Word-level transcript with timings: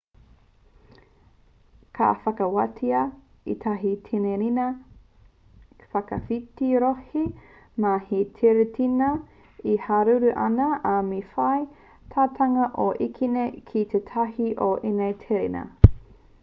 ka 1.97 2.05
whakawātia 2.21 3.01
ētahi 3.53 3.91
tereina 4.07 4.63
whakawhiti-rohe 5.91 7.25
mā 7.85 7.93
te 8.13 8.21
tereina 8.39 9.09
e 9.73 9.77
haruru 9.89 10.31
ana 10.45 10.69
ā 10.93 10.97
me 11.11 11.21
whai 11.35 11.59
tāutunga 12.15 12.65
i 12.71 12.71
tō 12.79 12.87
ekenga 13.09 13.45
ki 13.69 13.85
tētahi 13.93 14.49
o 14.69 14.71
ēnei 14.93 15.19
tereina 15.27 15.63